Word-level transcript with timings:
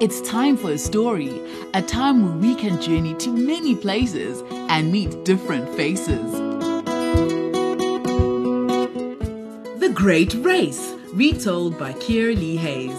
It's 0.00 0.20
time 0.22 0.56
for 0.56 0.72
a 0.72 0.78
story, 0.78 1.40
a 1.74 1.80
time 1.80 2.24
where 2.24 2.36
we 2.38 2.56
can 2.56 2.82
journey 2.82 3.14
to 3.18 3.30
many 3.30 3.76
places 3.76 4.42
and 4.68 4.90
meet 4.90 5.24
different 5.24 5.68
faces. 5.76 6.32
The 9.78 9.92
Great 9.94 10.34
Race, 10.34 10.92
retold 11.12 11.78
by 11.78 11.92
Kiera 11.92 12.36
Lee 12.36 12.56
Hayes. 12.56 12.98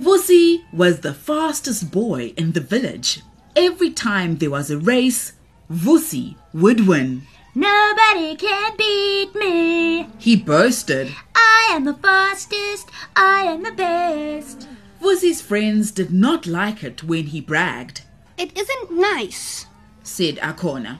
Vusi 0.00 0.64
was 0.72 1.00
the 1.00 1.12
fastest 1.12 1.90
boy 1.90 2.32
in 2.38 2.52
the 2.52 2.62
village. 2.62 3.20
Every 3.54 3.90
time 3.90 4.38
there 4.38 4.48
was 4.48 4.70
a 4.70 4.78
race, 4.78 5.34
Vusi 5.70 6.36
would 6.54 6.86
win. 6.88 7.26
Nobody 7.62 8.36
can 8.36 8.76
beat 8.76 9.34
me. 9.34 10.08
He 10.18 10.36
boasted. 10.36 11.12
I 11.34 11.70
am 11.72 11.86
the 11.86 11.94
fastest. 11.94 12.88
I 13.16 13.42
am 13.42 13.64
the 13.64 13.72
best. 13.72 14.68
Vusi's 15.02 15.42
friends 15.42 15.90
did 15.90 16.12
not 16.12 16.46
like 16.46 16.84
it 16.84 17.02
when 17.02 17.24
he 17.24 17.40
bragged, 17.40 18.02
It 18.36 18.56
isn't 18.56 18.92
nice. 18.92 19.66
said 20.04 20.36
Akona. 20.36 20.98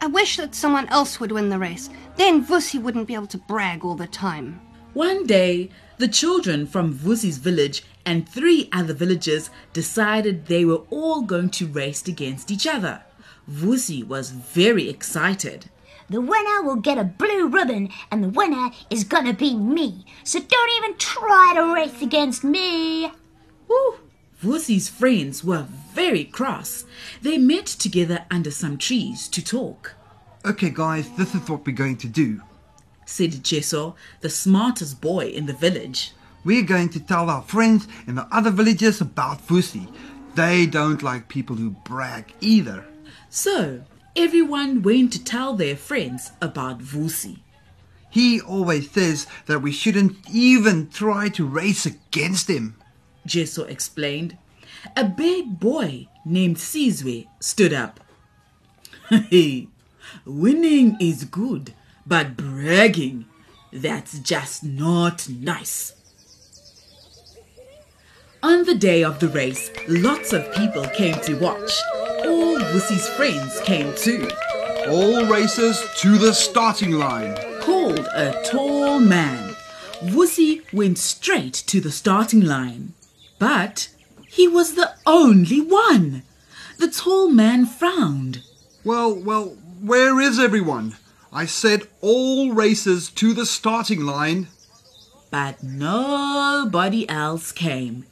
I 0.00 0.06
wish 0.06 0.36
that 0.36 0.54
someone 0.54 0.86
else 0.90 1.18
would 1.18 1.32
win 1.32 1.48
the 1.48 1.58
race. 1.58 1.90
Then 2.14 2.44
Vusi 2.46 2.80
wouldn't 2.80 3.08
be 3.08 3.14
able 3.14 3.26
to 3.26 3.38
brag 3.38 3.84
all 3.84 3.96
the 3.96 4.06
time. 4.06 4.60
One 4.94 5.26
day, 5.26 5.70
the 5.98 6.06
children 6.06 6.68
from 6.68 6.94
Vusi's 6.94 7.38
village 7.38 7.82
and 8.04 8.28
three 8.28 8.68
other 8.72 8.94
villages 8.94 9.50
decided 9.72 10.46
they 10.46 10.64
were 10.64 10.82
all 10.90 11.22
going 11.22 11.50
to 11.58 11.66
race 11.66 12.06
against 12.06 12.52
each 12.52 12.64
other. 12.68 13.02
Vusi 13.50 14.06
was 14.06 14.30
very 14.30 14.88
excited. 14.88 15.68
The 16.08 16.20
winner 16.20 16.62
will 16.62 16.76
get 16.76 16.98
a 16.98 17.04
blue 17.04 17.48
ribbon, 17.48 17.90
and 18.10 18.22
the 18.22 18.28
winner 18.28 18.70
is 18.90 19.04
gonna 19.04 19.32
be 19.32 19.56
me. 19.56 20.04
So 20.24 20.40
don't 20.40 20.76
even 20.76 20.96
try 20.98 21.52
to 21.56 21.74
race 21.74 22.00
against 22.00 22.44
me. 22.44 23.10
Woo! 23.68 23.94
Vusi's 24.42 24.88
friends 24.88 25.42
were 25.42 25.66
very 25.92 26.24
cross. 26.24 26.84
They 27.22 27.38
met 27.38 27.66
together 27.66 28.26
under 28.30 28.50
some 28.50 28.78
trees 28.78 29.28
to 29.28 29.42
talk. 29.42 29.94
Okay, 30.44 30.70
guys, 30.70 31.08
this 31.16 31.34
is 31.34 31.48
what 31.48 31.66
we're 31.66 31.74
going 31.74 31.96
to 31.96 32.06
do. 32.06 32.42
Said 33.06 33.32
Jeso, 33.32 33.94
the 34.20 34.28
smartest 34.28 35.00
boy 35.00 35.26
in 35.26 35.46
the 35.46 35.52
village. 35.54 36.12
We're 36.44 36.62
going 36.62 36.90
to 36.90 37.00
tell 37.00 37.30
our 37.30 37.42
friends 37.42 37.88
in 38.06 38.14
the 38.14 38.28
other 38.30 38.50
villages 38.50 39.00
about 39.00 39.44
Vusi. 39.46 39.88
They 40.34 40.66
don't 40.66 41.02
like 41.02 41.28
people 41.28 41.56
who 41.56 41.70
brag 41.70 42.32
either. 42.40 42.84
So, 43.30 43.82
everyone 44.16 44.82
went 44.82 45.12
to 45.12 45.22
tell 45.22 45.54
their 45.54 45.76
friends 45.76 46.32
about 46.40 46.80
Vusi. 46.80 47.40
He 48.10 48.40
always 48.40 48.90
says 48.90 49.26
that 49.46 49.60
we 49.60 49.72
shouldn't 49.72 50.16
even 50.32 50.88
try 50.88 51.28
to 51.30 51.46
race 51.46 51.84
against 51.84 52.48
him. 52.48 52.76
Jeso 53.26 53.68
explained. 53.68 54.38
A 54.96 55.04
big 55.04 55.60
boy 55.60 56.08
named 56.24 56.56
Sizwe 56.56 57.26
stood 57.40 57.72
up. 57.72 58.00
Hey, 59.30 59.68
winning 60.24 60.96
is 61.00 61.24
good, 61.24 61.74
but 62.06 62.36
bragging, 62.36 63.26
that's 63.72 64.18
just 64.18 64.64
not 64.64 65.28
nice. 65.28 65.92
On 68.42 68.64
the 68.64 68.74
day 68.74 69.04
of 69.04 69.20
the 69.20 69.28
race, 69.28 69.70
lots 69.88 70.32
of 70.32 70.52
people 70.54 70.84
came 70.88 71.20
to 71.22 71.34
watch. 71.34 71.72
All 72.26 72.58
Vusi's 72.58 73.08
friends 73.10 73.60
came 73.60 73.94
too, 73.94 74.28
All 74.88 75.24
racers 75.26 75.82
to 75.98 76.18
the 76.18 76.32
starting 76.34 76.92
line. 76.92 77.34
called 77.60 78.06
a 78.14 78.42
tall 78.44 78.98
man. 79.00 79.54
Vusi 80.02 80.62
went 80.72 80.98
straight 80.98 81.54
to 81.66 81.80
the 81.80 81.90
starting 81.90 82.40
line. 82.42 82.92
But 83.38 83.88
he 84.28 84.46
was 84.48 84.74
the 84.74 84.92
only 85.06 85.60
one. 85.60 86.22
The 86.78 86.88
tall 86.88 87.28
man 87.30 87.66
frowned. 87.66 88.42
Well, 88.84 89.14
well, 89.14 89.56
where 89.80 90.20
is 90.20 90.38
everyone? 90.38 90.96
I 91.32 91.46
said 91.46 91.88
all 92.00 92.52
racers 92.52 93.08
to 93.10 93.34
the 93.34 93.46
starting 93.46 94.00
line. 94.04 94.48
But 95.30 95.62
nobody 95.62 97.08
else 97.08 97.52
came. 97.52 98.04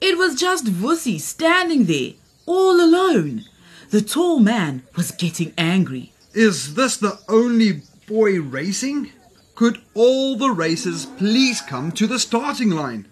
It 0.00 0.16
was 0.18 0.34
just 0.34 0.66
Vusi 0.66 1.20
standing 1.20 1.84
there, 1.84 2.12
all 2.46 2.80
alone. 2.80 3.44
The 3.94 4.02
tall 4.02 4.40
man 4.40 4.82
was 4.96 5.12
getting 5.12 5.54
angry. 5.56 6.10
Is 6.32 6.74
this 6.74 6.96
the 6.96 7.20
only 7.28 7.82
boy 8.08 8.40
racing? 8.40 9.12
Could 9.54 9.82
all 9.94 10.36
the 10.36 10.50
racers 10.50 11.06
please 11.06 11.60
come 11.60 11.92
to 11.92 12.08
the 12.08 12.18
starting 12.18 12.70
line? 12.70 13.06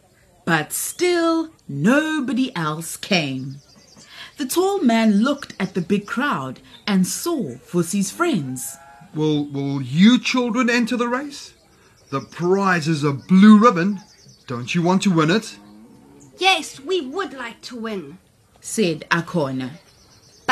But 0.45 0.73
still, 0.73 1.51
nobody 1.69 2.51
else 2.57 2.97
came. 2.97 3.59
The 4.39 4.47
tall 4.47 4.83
man 4.83 5.23
looked 5.23 5.55
at 5.61 5.75
the 5.75 5.81
big 5.81 6.05
crowd 6.05 6.59
and 6.85 7.07
saw 7.07 7.55
Vusi's 7.71 8.11
friends. 8.11 8.77
Will 9.15 9.45
will 9.45 9.81
you 9.81 10.19
children 10.19 10.69
enter 10.69 10.97
the 10.97 11.07
race? 11.07 11.55
The 12.11 12.23
prize 12.23 12.89
is 12.89 13.05
a 13.05 13.13
blue 13.13 13.57
ribbon. 13.57 14.01
Don't 14.49 14.75
you 14.75 14.83
want 14.83 15.03
to 15.03 15.15
win 15.15 15.31
it? 15.31 15.57
Yes, 16.39 16.81
we 16.81 17.01
would 17.01 17.35
like 17.35 17.61
to 17.71 17.77
win. 17.77 18.19
said 18.61 19.05
Akona. 19.13 19.79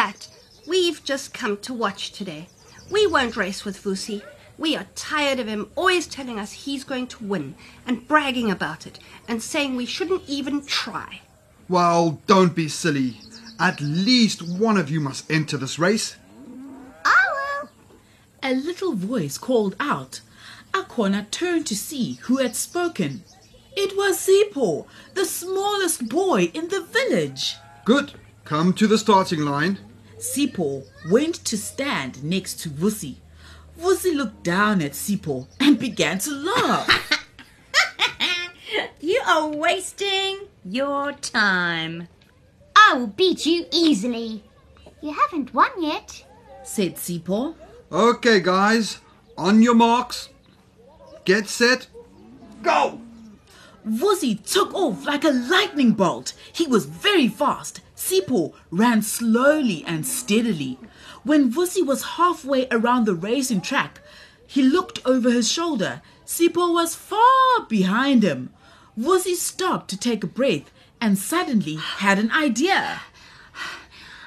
But 0.02 0.28
we've 0.66 1.04
just 1.04 1.34
come 1.34 1.58
to 1.58 1.74
watch 1.74 2.12
today. 2.12 2.48
We 2.90 3.06
won't 3.06 3.36
race 3.36 3.66
with 3.66 3.82
Vusi. 3.82 4.22
We 4.56 4.74
are 4.74 4.86
tired 4.94 5.38
of 5.38 5.46
him 5.46 5.70
always 5.76 6.06
telling 6.06 6.38
us 6.38 6.52
he's 6.52 6.84
going 6.84 7.06
to 7.08 7.22
win 7.22 7.54
and 7.86 8.08
bragging 8.08 8.50
about 8.50 8.86
it 8.86 8.98
and 9.28 9.42
saying 9.42 9.76
we 9.76 9.84
shouldn't 9.84 10.22
even 10.26 10.64
try. 10.64 11.20
Well, 11.68 12.18
don't 12.26 12.54
be 12.54 12.66
silly. 12.66 13.20
At 13.58 13.82
least 13.82 14.40
one 14.40 14.78
of 14.78 14.90
you 14.90 15.00
must 15.00 15.30
enter 15.30 15.58
this 15.58 15.78
race. 15.78 16.16
I 17.04 17.22
will. 17.34 17.68
A 18.42 18.54
little 18.54 18.94
voice 18.94 19.36
called 19.36 19.76
out. 19.78 20.22
Akona 20.72 21.30
turned 21.30 21.66
to 21.66 21.76
see 21.76 22.14
who 22.22 22.38
had 22.38 22.56
spoken. 22.56 23.22
It 23.76 23.94
was 23.98 24.16
Sipho, 24.16 24.86
the 25.12 25.26
smallest 25.26 26.08
boy 26.08 26.44
in 26.54 26.68
the 26.68 26.80
village. 26.80 27.56
Good. 27.84 28.12
Come 28.46 28.72
to 28.72 28.86
the 28.86 28.98
starting 28.98 29.42
line. 29.42 29.78
Sipho 30.20 30.84
went 31.10 31.36
to 31.46 31.56
stand 31.56 32.22
next 32.22 32.60
to 32.60 32.68
Vusi. 32.68 33.16
Vusi 33.80 34.14
looked 34.14 34.42
down 34.42 34.82
at 34.82 34.92
Sipho 34.92 35.46
and 35.58 35.78
began 35.78 36.18
to 36.20 36.30
laugh. 36.30 37.06
You 39.00 39.20
are 39.26 39.48
wasting 39.48 40.46
your 40.64 41.12
time. 41.12 42.06
I 42.76 42.94
will 42.94 43.08
beat 43.08 43.44
you 43.44 43.66
easily. 43.72 44.44
You 45.02 45.12
haven't 45.12 45.52
won 45.52 45.70
yet. 45.82 46.24
said 46.62 46.94
Sipho. 46.96 47.54
Okay, 47.90 48.38
guys. 48.40 48.98
On 49.36 49.62
your 49.62 49.74
marks. 49.74 50.28
Get 51.24 51.48
set. 51.48 51.88
Go! 52.62 53.00
Vusi 53.88 54.38
took 54.48 54.72
off 54.74 55.04
like 55.06 55.24
a 55.24 55.30
lightning 55.30 55.92
bolt. 55.92 56.34
He 56.52 56.66
was 56.66 56.84
very 56.84 57.26
fast. 57.26 57.80
Sipho 58.00 58.54
ran 58.70 59.02
slowly 59.02 59.84
and 59.86 60.06
steadily. 60.06 60.78
When 61.22 61.52
Vusi 61.52 61.84
was 61.84 62.16
halfway 62.16 62.66
around 62.70 63.04
the 63.04 63.14
racing 63.14 63.60
track, 63.60 64.00
he 64.46 64.62
looked 64.62 65.00
over 65.04 65.30
his 65.30 65.52
shoulder. 65.52 66.00
Sipho 66.24 66.72
was 66.72 66.94
far 66.94 67.66
behind 67.68 68.22
him. 68.22 68.54
Vusi 68.98 69.34
stopped 69.34 69.90
to 69.90 69.98
take 69.98 70.24
a 70.24 70.26
breath 70.26 70.72
and 70.98 71.18
suddenly 71.18 71.76
had 71.76 72.18
an 72.18 72.32
idea. 72.32 73.02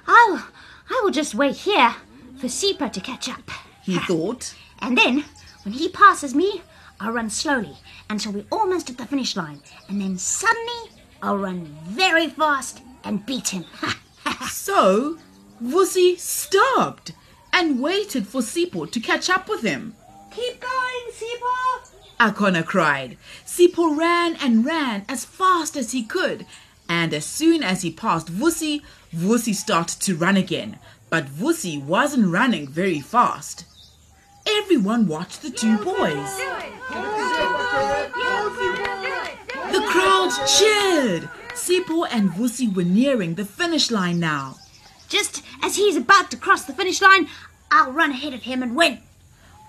I'll, 0.07 0.47
I 0.89 1.01
will 1.03 1.11
just 1.11 1.33
wait 1.33 1.55
here 1.55 1.95
for 2.37 2.47
Sipho 2.47 2.91
to 2.91 3.01
catch 3.01 3.27
up. 3.27 3.49
He 3.81 3.97
thought. 3.97 4.53
And 4.79 4.95
then, 4.95 5.25
when 5.63 5.73
he 5.73 5.89
passes 5.89 6.35
me, 6.35 6.61
I'll 6.99 7.11
run 7.11 7.31
slowly 7.31 7.77
until 8.07 8.33
we're 8.33 8.45
almost 8.51 8.91
at 8.91 8.97
the 8.97 9.07
finish 9.07 9.35
line. 9.35 9.61
And 9.89 9.99
then 9.99 10.19
suddenly, 10.19 10.91
I'll 11.23 11.39
run 11.39 11.65
very 11.85 12.27
fast 12.27 12.83
and 13.03 13.25
beat 13.25 13.49
him. 13.49 13.65
So, 14.49 15.17
Vusi 15.61 16.17
stopped 16.17 17.11
and 17.51 17.81
waited 17.81 18.27
for 18.27 18.41
Sipho 18.41 18.89
to 18.91 18.99
catch 18.99 19.29
up 19.29 19.47
with 19.49 19.61
him. 19.61 19.95
Keep 20.31 20.59
going, 20.61 21.11
Sipho! 21.11 21.91
Akona 22.19 22.65
cried. 22.65 23.17
Sipho 23.45 23.97
ran 23.97 24.35
and 24.37 24.65
ran 24.65 25.05
as 25.09 25.25
fast 25.25 25.75
as 25.75 25.91
he 25.91 26.03
could, 26.03 26.45
and 26.87 27.13
as 27.13 27.25
soon 27.25 27.61
as 27.63 27.81
he 27.81 27.91
passed 27.91 28.27
Vusi, 28.27 28.81
Vusi 29.13 29.53
started 29.53 29.99
to 30.01 30.15
run 30.15 30.37
again. 30.37 30.79
But 31.09 31.27
Vusi 31.27 31.81
wasn't 31.81 32.31
running 32.31 32.67
very 32.67 32.99
fast. 32.99 33.65
Everyone 34.47 35.07
watched 35.07 35.41
the 35.41 35.51
two 35.51 35.77
boys. 35.77 36.37
The 39.71 39.83
crowd 39.87 40.31
cheered. 40.47 41.29
Sipho 41.63 42.05
and 42.11 42.29
Vusi 42.29 42.75
were 42.75 42.83
nearing 42.83 43.35
the 43.35 43.45
finish 43.45 43.89
line 43.89 44.19
now. 44.19 44.57
Just 45.07 45.41
as 45.61 45.77
he's 45.77 45.95
about 45.95 46.29
to 46.31 46.35
cross 46.35 46.65
the 46.65 46.73
finish 46.73 47.01
line, 47.01 47.29
I'll 47.71 47.93
run 47.93 48.11
ahead 48.11 48.33
of 48.33 48.43
him 48.43 48.61
and 48.61 48.75
win. 48.75 48.99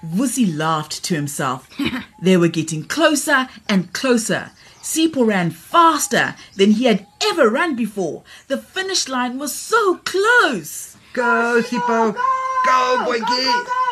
Vusi 0.04 0.44
laughed 0.58 1.04
to 1.04 1.14
himself. 1.14 1.70
they 2.20 2.36
were 2.36 2.48
getting 2.48 2.82
closer 2.82 3.48
and 3.68 3.92
closer. 3.92 4.50
Sipho 4.82 5.24
ran 5.24 5.52
faster 5.52 6.34
than 6.56 6.72
he 6.72 6.86
had 6.86 7.06
ever 7.22 7.48
run 7.48 7.76
before. 7.76 8.24
The 8.48 8.58
finish 8.58 9.08
line 9.08 9.38
was 9.38 9.54
so 9.54 9.98
close. 9.98 10.96
Go, 11.12 11.62
Sipho. 11.62 12.12
Go, 12.12 13.04
boyki. 13.06 13.83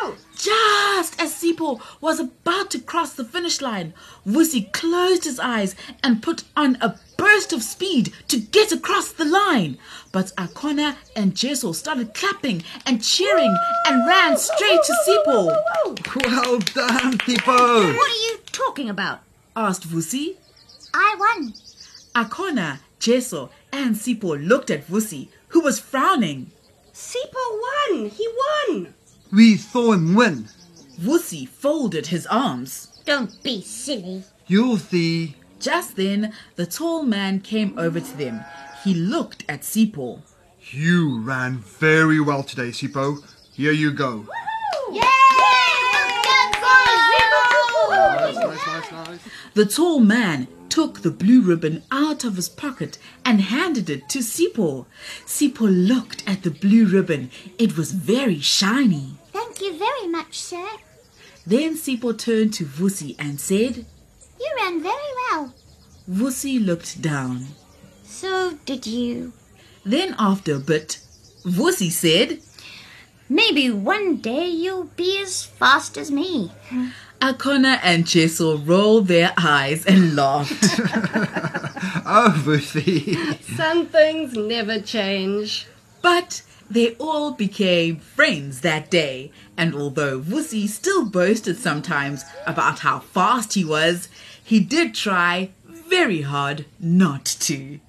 Just 0.43 1.21
as 1.21 1.33
Sipho 1.33 1.79
was 2.01 2.19
about 2.19 2.69
to 2.71 2.79
cross 2.79 3.13
the 3.13 3.23
finish 3.23 3.61
line, 3.61 3.93
Vusi 4.27 4.69
closed 4.73 5.23
his 5.23 5.39
eyes 5.39 5.73
and 6.03 6.21
put 6.21 6.43
on 6.57 6.77
a 6.81 6.99
burst 7.15 7.53
of 7.53 7.63
speed 7.63 8.11
to 8.27 8.41
get 8.41 8.73
across 8.73 9.13
the 9.13 9.23
line. 9.23 9.77
But 10.11 10.33
Akona 10.35 10.97
and 11.15 11.33
Jessel 11.33 11.73
started 11.73 12.13
clapping 12.13 12.61
and 12.85 13.01
cheering 13.01 13.55
and 13.87 14.05
ran 14.05 14.35
straight 14.37 14.81
to 14.83 14.93
Sipho. 15.07 15.45
Well 16.25 16.59
done, 16.59 17.17
Sipho. 17.19 17.95
What 17.95 18.11
are 18.11 18.23
you 18.27 18.39
talking 18.51 18.89
about? 18.89 19.21
Asked 19.55 19.87
Vusi. 19.87 20.35
I 20.93 21.15
won. 21.17 21.53
Akona, 22.13 22.79
Jessel, 22.99 23.49
and 23.71 23.95
Sipho 23.95 24.45
looked 24.45 24.69
at 24.69 24.87
Vusi, 24.87 25.29
who 25.49 25.61
was 25.61 25.79
frowning. 25.79 26.51
Sipho 26.93 27.33
won. 27.33 28.09
He 28.09 28.27
won. 28.67 28.93
We 29.33 29.57
saw 29.57 29.93
him 29.93 30.13
win. 30.13 30.47
Vusi 30.99 31.47
folded 31.47 32.07
his 32.07 32.27
arms. 32.27 33.01
Don't 33.03 33.41
be 33.41 33.61
silly. 33.61 34.25
You'll 34.45 34.77
see. 34.77 35.37
Just 35.59 35.95
then, 35.95 36.33
the 36.55 36.67
tall 36.67 37.01
man 37.01 37.39
came 37.39 37.73
over 37.79 37.99
to 37.99 38.17
them. 38.17 38.45
He 38.83 38.93
looked 38.93 39.43
at 39.49 39.61
Sipho. 39.61 40.21
You 40.69 41.19
ran 41.21 41.57
very 41.57 42.19
well 42.19 42.43
today, 42.43 42.69
Sipho. 42.69 43.23
Here 43.53 43.71
you 43.71 43.91
go. 43.91 44.27
Yay! 44.91 45.01
Nice, 47.89 48.35
nice, 48.35 48.67
nice, 48.67 48.91
nice. 48.91 49.19
The 49.55 49.65
tall 49.65 49.99
man 49.99 50.47
took 50.69 51.01
the 51.01 51.11
blue 51.11 51.41
ribbon 51.41 51.81
out 51.91 52.23
of 52.23 52.35
his 52.35 52.49
pocket 52.49 52.99
and 53.25 53.41
handed 53.41 53.89
it 53.89 54.09
to 54.09 54.19
Sipho. 54.19 54.85
Sipho 55.25 55.67
looked 55.87 56.23
at 56.27 56.43
the 56.43 56.51
blue 56.51 56.85
ribbon. 56.85 57.31
It 57.57 57.75
was 57.75 57.93
very 57.93 58.39
shiny. 58.39 59.17
Thank 59.53 59.71
you 59.71 59.77
very 59.77 60.07
much, 60.07 60.39
sir. 60.39 60.67
Then 61.45 61.75
Sipho 61.77 62.17
turned 62.17 62.55
to 62.55 62.65
Vusi 62.65 63.15
and 63.19 63.39
said, 63.39 63.85
You 64.39 64.51
ran 64.57 64.81
very 64.81 65.11
well. 65.29 65.53
Vusi 66.09 66.57
looked 66.57 67.03
down. 67.03 67.49
So 68.03 68.57
did 68.65 68.87
you. 68.87 69.31
Then 69.85 70.15
after 70.17 70.55
a 70.55 70.59
bit, 70.59 71.01
Vusi 71.45 71.91
said, 71.91 72.39
Maybe 73.29 73.69
one 73.69 74.17
day 74.17 74.47
you'll 74.47 74.89
be 74.95 75.21
as 75.21 75.45
fast 75.45 75.97
as 75.97 76.09
me. 76.09 76.51
Akona 77.21 77.79
and 77.83 78.07
Jessel 78.07 78.57
rolled 78.57 79.07
their 79.07 79.33
eyes 79.37 79.85
and 79.85 80.15
laughed. 80.21 80.63
Oh, 82.05 82.33
Vusi. 82.43 83.15
Some 83.55 83.85
things 83.85 84.33
never 84.33 84.79
change. 84.79 85.67
But 86.01 86.41
they 86.73 86.95
all 86.95 87.31
became 87.31 87.97
friends 87.97 88.61
that 88.61 88.89
day, 88.89 89.31
and 89.55 89.75
although 89.75 90.19
Vusi 90.19 90.67
still 90.67 91.05
boasted 91.05 91.57
sometimes 91.57 92.25
about 92.47 92.79
how 92.79 92.99
fast 92.99 93.53
he 93.53 93.63
was, 93.63 94.09
he 94.43 94.59
did 94.59 94.95
try 94.95 95.51
very 95.65 96.21
hard 96.21 96.65
not 96.79 97.25
to. 97.25 97.79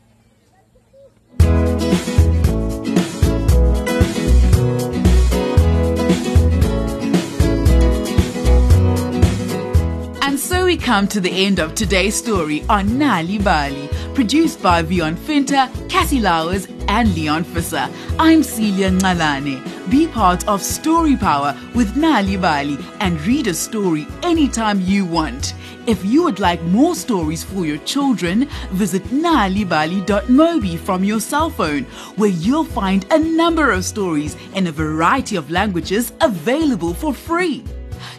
And 10.20 10.38
so 10.38 10.64
we 10.66 10.76
come 10.76 11.08
to 11.08 11.20
the 11.20 11.46
end 11.46 11.58
of 11.58 11.74
today's 11.74 12.14
story 12.14 12.64
on 12.68 12.88
Nal'ibali, 12.88 14.14
produced 14.14 14.62
by 14.62 14.82
Vion 14.82 15.16
Finter, 15.16 15.70
Cassie 15.88 16.20
Lowers, 16.20 16.66
and 16.88 17.14
Leon 17.14 17.44
Fisser. 17.44 17.90
I'm 18.18 18.42
Celia 18.42 18.90
Ngalane. 18.90 19.90
Be 19.90 20.06
part 20.06 20.46
of 20.48 20.62
Story 20.62 21.16
Power 21.16 21.56
with 21.74 21.94
Nal'ibali 21.94 22.82
and 23.00 23.20
read 23.26 23.46
a 23.46 23.54
story 23.54 24.06
anytime 24.22 24.80
you 24.80 25.04
want. 25.04 25.54
If 25.86 26.04
you 26.04 26.22
would 26.24 26.40
like 26.40 26.62
more 26.62 26.94
stories 26.94 27.44
for 27.44 27.66
your 27.66 27.78
children, 27.78 28.48
visit 28.70 29.04
nalibali.mobi 29.04 30.78
from 30.78 31.04
your 31.04 31.20
cell 31.20 31.50
phone, 31.50 31.84
where 32.16 32.30
you'll 32.30 32.64
find 32.64 33.04
a 33.10 33.18
number 33.18 33.70
of 33.70 33.84
stories 33.84 34.36
in 34.54 34.66
a 34.66 34.72
variety 34.72 35.36
of 35.36 35.50
languages 35.50 36.12
available 36.20 36.94
for 36.94 37.12
free. 37.12 37.64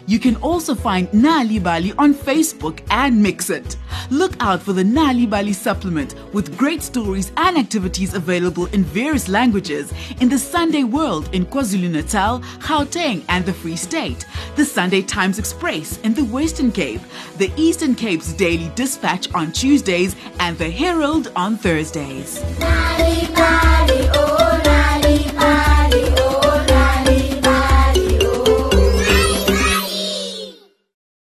You 0.06 0.20
can 0.20 0.36
also 0.36 0.74
find 0.74 1.08
Nal'ibali 1.10 1.92
on 1.98 2.14
Facebook 2.14 2.80
and 2.90 3.24
MXit. 3.24 3.76
Look 4.10 4.34
out 4.40 4.62
for 4.62 4.72
the 4.72 4.82
Nal'ibali 4.82 5.54
supplement 5.54 6.14
with 6.32 6.56
great 6.56 6.82
stories 6.82 7.32
and 7.36 7.58
activities 7.58 8.14
available 8.14 8.66
in 8.66 8.84
various 8.84 9.28
languages 9.28 9.92
in 10.20 10.28
the 10.28 10.38
Sunday 10.38 10.84
World 10.84 11.28
in 11.32 11.46
KwaZulu 11.46 11.90
Natal, 11.90 12.40
Gauteng, 12.60 13.24
and 13.28 13.44
the 13.44 13.52
Free 13.52 13.76
State, 13.76 14.26
the 14.54 14.64
Sunday 14.64 15.02
Times 15.02 15.38
Express 15.38 15.98
in 16.02 16.14
the 16.14 16.24
Western 16.24 16.70
Cape, 16.70 17.00
the 17.38 17.52
Eastern 17.56 17.94
Cape's 17.94 18.32
Daily 18.32 18.70
Dispatch 18.74 19.32
on 19.34 19.52
Tuesdays, 19.52 20.14
and 20.40 20.56
the 20.58 20.70
Herald 20.70 21.32
on 21.34 21.56
Thursdays. 21.56 22.40